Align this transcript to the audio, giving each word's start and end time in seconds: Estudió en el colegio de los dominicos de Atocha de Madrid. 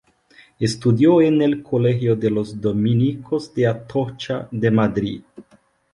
Estudió 0.59 1.21
en 1.21 1.43
el 1.43 1.61
colegio 1.61 2.15
de 2.15 2.31
los 2.31 2.59
dominicos 2.59 3.53
de 3.53 3.67
Atocha 3.67 4.47
de 4.51 4.71
Madrid. 4.71 5.21